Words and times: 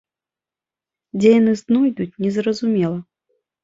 Дзе 1.19 1.29
яны 1.39 1.53
знойдуць, 1.63 2.11
незразумела? 2.27 2.99